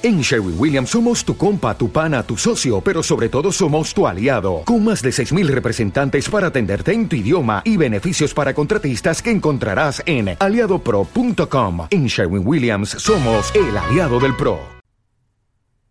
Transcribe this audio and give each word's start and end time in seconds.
En 0.00 0.20
Sherwin 0.20 0.54
Williams 0.56 0.90
somos 0.90 1.24
tu 1.24 1.36
compa, 1.36 1.76
tu 1.76 1.90
pana, 1.90 2.22
tu 2.22 2.36
socio, 2.36 2.80
pero 2.80 3.02
sobre 3.02 3.28
todo 3.28 3.50
somos 3.50 3.92
tu 3.92 4.06
aliado, 4.06 4.62
con 4.64 4.84
más 4.84 5.02
de 5.02 5.10
6.000 5.10 5.48
representantes 5.48 6.28
para 6.30 6.46
atenderte 6.46 6.92
en 6.92 7.08
tu 7.08 7.16
idioma 7.16 7.62
y 7.64 7.76
beneficios 7.76 8.32
para 8.32 8.54
contratistas 8.54 9.20
que 9.20 9.32
encontrarás 9.32 10.00
en 10.06 10.36
aliadopro.com. 10.38 11.88
En 11.90 12.06
Sherwin 12.06 12.46
Williams 12.46 12.90
somos 12.90 13.52
el 13.56 13.76
aliado 13.76 14.20
del 14.20 14.36
PRO. 14.36 14.60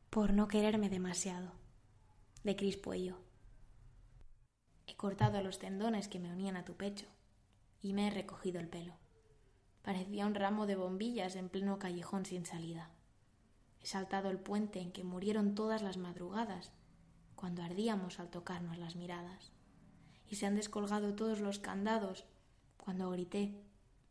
Por 0.09 0.31
no 0.31 0.47
quererme 0.47 0.89
demasiado, 0.89 1.51
de 2.45 2.55
Cris 2.55 2.77
Puello. 2.77 3.17
He 4.87 4.95
cortado 4.95 5.43
los 5.43 5.59
tendones 5.59 6.07
que 6.07 6.19
me 6.19 6.31
unían 6.31 6.55
a 6.55 6.63
tu 6.63 6.77
pecho 6.77 7.07
y 7.81 7.91
me 7.91 8.07
he 8.07 8.09
recogido 8.09 8.61
el 8.61 8.69
pelo. 8.69 8.93
Parecía 9.81 10.25
un 10.25 10.33
ramo 10.33 10.65
de 10.65 10.77
bombillas 10.77 11.35
en 11.35 11.49
pleno 11.49 11.77
callejón 11.77 12.25
sin 12.25 12.45
salida. 12.45 12.89
Saltado 13.87 14.29
el 14.29 14.37
puente 14.37 14.81
en 14.81 14.91
que 14.91 15.05
murieron 15.05 15.55
todas 15.55 15.81
las 15.81 15.95
madrugadas, 15.95 16.73
cuando 17.37 17.63
ardíamos 17.63 18.19
al 18.19 18.29
tocarnos 18.29 18.77
las 18.77 18.97
miradas. 18.97 19.53
Y 20.29 20.35
se 20.35 20.45
han 20.45 20.57
descolgado 20.57 21.15
todos 21.15 21.39
los 21.39 21.59
candados 21.59 22.25
cuando 22.75 23.09
grité 23.11 23.63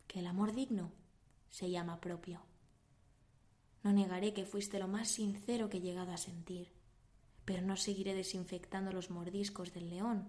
que 0.07 0.21
el 0.21 0.25
amor 0.25 0.55
digno 0.55 0.93
se 1.51 1.69
llama 1.69 2.01
propio. 2.01 2.41
No 3.83 3.93
negaré 3.93 4.33
que 4.33 4.47
fuiste 4.47 4.79
lo 4.79 4.87
más 4.87 5.09
sincero 5.09 5.69
que 5.69 5.77
he 5.77 5.81
llegado 5.81 6.11
a 6.11 6.17
sentir, 6.17 6.71
pero 7.45 7.61
no 7.61 7.77
seguiré 7.77 8.15
desinfectando 8.15 8.91
los 8.91 9.11
mordiscos 9.11 9.75
del 9.75 9.91
león, 9.91 10.27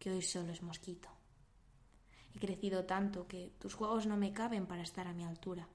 que 0.00 0.10
hoy 0.10 0.20
solo 0.20 0.50
es 0.50 0.62
mosquito. 0.62 1.08
He 2.34 2.40
crecido 2.40 2.86
tanto 2.86 3.28
que 3.28 3.52
tus 3.60 3.72
juegos 3.72 4.06
no 4.08 4.16
me 4.16 4.32
caben 4.32 4.66
para 4.66 4.82
estar 4.82 5.06
a 5.06 5.14
mi 5.14 5.22
altura. 5.24 5.68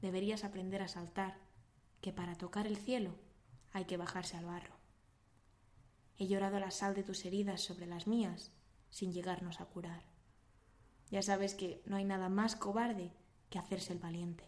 Deberías 0.00 0.44
aprender 0.44 0.82
a 0.82 0.86
saltar 0.86 1.50
que 2.02 2.12
para 2.12 2.34
tocar 2.34 2.66
el 2.66 2.76
cielo 2.76 3.14
hay 3.72 3.86
que 3.86 3.96
bajarse 3.96 4.36
al 4.36 4.44
barro. 4.44 4.74
He 6.18 6.26
llorado 6.26 6.60
la 6.60 6.70
sal 6.70 6.94
de 6.94 7.04
tus 7.04 7.24
heridas 7.24 7.62
sobre 7.62 7.86
las 7.86 8.06
mías 8.06 8.50
sin 8.90 9.12
llegarnos 9.12 9.60
a 9.60 9.64
curar. 9.64 10.02
Ya 11.10 11.22
sabes 11.22 11.54
que 11.54 11.80
no 11.86 11.96
hay 11.96 12.04
nada 12.04 12.28
más 12.28 12.56
cobarde 12.56 13.12
que 13.48 13.58
hacerse 13.58 13.92
el 13.92 14.00
valiente. 14.00 14.44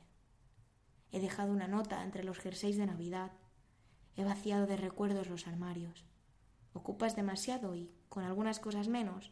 He 1.13 1.21
dejado 1.21 1.53
una 1.53 1.69
nota 1.69 2.03
entre 2.03 2.25
los 2.25 2.39
jerseys 2.39 2.77
de 2.77 2.87
Navidad. 2.87 3.33
He 4.17 4.25
vaciado 4.25 4.67
de 4.67 4.77
recuerdos 4.77 5.29
los 5.29 5.47
armarios. 5.47 6.05
Ocupas 6.73 7.15
demasiado 7.15 7.77
y, 7.77 7.91
con 8.09 8.25
algunas 8.25 8.59
cosas 8.59 8.89
menos, 8.89 9.31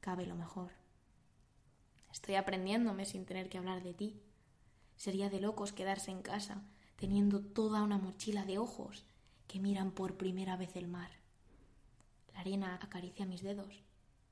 cabe 0.00 0.26
lo 0.26 0.34
mejor. 0.34 0.72
Estoy 2.10 2.34
aprendiéndome 2.34 3.04
sin 3.04 3.24
tener 3.26 3.48
que 3.48 3.58
hablar 3.58 3.82
de 3.82 3.94
ti. 3.94 4.20
Sería 4.96 5.30
de 5.30 5.40
locos 5.40 5.72
quedarse 5.72 6.10
en 6.10 6.22
casa 6.22 6.64
teniendo 7.00 7.40
toda 7.40 7.82
una 7.82 7.96
mochila 7.96 8.44
de 8.44 8.58
ojos 8.58 9.04
que 9.48 9.58
miran 9.58 9.90
por 9.90 10.18
primera 10.18 10.56
vez 10.56 10.76
el 10.76 10.86
mar. 10.86 11.10
La 12.34 12.40
arena 12.40 12.78
acaricia 12.80 13.24
mis 13.24 13.42
dedos. 13.42 13.82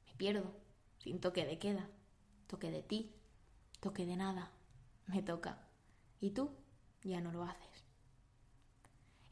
Me 0.06 0.14
pierdo, 0.14 0.54
sin 0.98 1.18
toque 1.18 1.46
de 1.46 1.58
queda. 1.58 1.88
Toque 2.46 2.70
de 2.70 2.82
ti, 2.82 3.10
toque 3.80 4.04
de 4.04 4.16
nada. 4.16 4.50
Me 5.06 5.22
toca. 5.22 5.58
Y 6.20 6.30
tú 6.30 6.50
ya 7.02 7.22
no 7.22 7.32
lo 7.32 7.42
haces. 7.42 7.84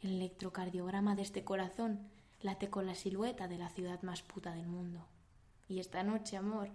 El 0.01 0.14
electrocardiograma 0.14 1.14
de 1.14 1.23
este 1.23 1.45
corazón 1.45 2.09
late 2.41 2.70
con 2.70 2.87
la 2.87 2.95
silueta 2.95 3.48
de 3.48 3.59
la 3.59 3.69
ciudad 3.69 4.03
más 4.03 4.23
puta 4.23 4.55
del 4.55 4.67
mundo. 4.67 5.07
Y 5.69 5.81
esta 5.81 6.03
noche, 6.03 6.39
amor, 6.39 6.70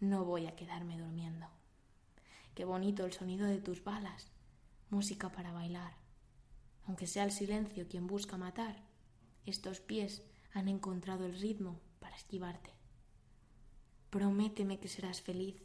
no 0.00 0.24
voy 0.24 0.46
a 0.46 0.56
quedarme 0.56 0.98
durmiendo. 0.98 1.46
Qué 2.56 2.64
bonito 2.64 3.04
el 3.04 3.12
sonido 3.12 3.46
de 3.46 3.60
tus 3.60 3.84
balas, 3.84 4.32
música 4.92 5.32
para 5.32 5.52
bailar. 5.52 5.96
Aunque 6.86 7.06
sea 7.06 7.24
el 7.24 7.32
silencio 7.32 7.88
quien 7.88 8.06
busca 8.06 8.36
matar, 8.36 8.84
estos 9.46 9.80
pies 9.80 10.22
han 10.52 10.68
encontrado 10.68 11.24
el 11.24 11.38
ritmo 11.40 11.80
para 11.98 12.14
esquivarte. 12.14 12.70
Prométeme 14.10 14.78
que 14.78 14.88
serás 14.88 15.22
feliz. 15.22 15.56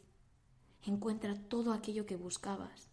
Encuentra 0.82 1.34
todo 1.34 1.74
aquello 1.74 2.06
que 2.06 2.16
buscabas. 2.16 2.88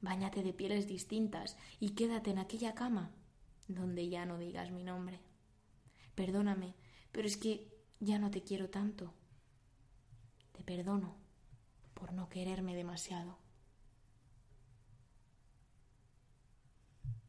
Báñate 0.00 0.44
de 0.44 0.52
pieles 0.52 0.86
distintas 0.86 1.56
y 1.80 1.90
quédate 1.90 2.30
en 2.30 2.38
aquella 2.38 2.74
cama 2.74 3.10
donde 3.66 4.08
ya 4.08 4.24
no 4.24 4.38
digas 4.38 4.70
mi 4.70 4.84
nombre. 4.84 5.20
Perdóname, 6.14 6.74
pero 7.10 7.26
es 7.26 7.36
que 7.36 7.68
ya 7.98 8.20
no 8.20 8.30
te 8.30 8.42
quiero 8.42 8.70
tanto. 8.70 9.14
Te 10.52 10.62
perdono 10.62 11.16
por 11.94 12.12
no 12.12 12.28
quererme 12.28 12.76
demasiado. 12.76 13.38